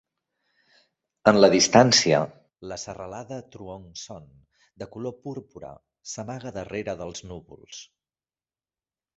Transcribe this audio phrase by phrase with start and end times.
[1.31, 2.21] En la distància,
[2.71, 4.25] la serralada Truong Son,
[4.85, 5.75] de color púrpura,
[6.15, 7.85] s'amaga darrere dels núvols.